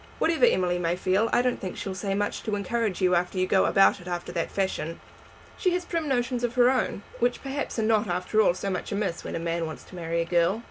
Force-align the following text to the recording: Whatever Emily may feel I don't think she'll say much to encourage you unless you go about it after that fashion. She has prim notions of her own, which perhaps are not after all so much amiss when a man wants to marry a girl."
Whatever 0.17 0.45
Emily 0.45 0.79
may 0.79 0.95
feel 0.95 1.29
I 1.31 1.43
don't 1.43 1.61
think 1.61 1.77
she'll 1.77 1.93
say 1.93 2.15
much 2.15 2.41
to 2.41 2.55
encourage 2.55 3.03
you 3.03 3.13
unless 3.13 3.35
you 3.35 3.45
go 3.45 3.65
about 3.65 3.99
it 4.01 4.07
after 4.07 4.31
that 4.31 4.49
fashion. 4.49 4.99
She 5.59 5.73
has 5.73 5.85
prim 5.85 6.07
notions 6.07 6.43
of 6.43 6.55
her 6.55 6.71
own, 6.71 7.03
which 7.19 7.43
perhaps 7.43 7.77
are 7.77 7.83
not 7.83 8.07
after 8.07 8.41
all 8.41 8.55
so 8.55 8.71
much 8.71 8.91
amiss 8.91 9.23
when 9.23 9.35
a 9.35 9.39
man 9.39 9.67
wants 9.67 9.83
to 9.83 9.95
marry 9.95 10.19
a 10.19 10.25
girl." 10.25 10.59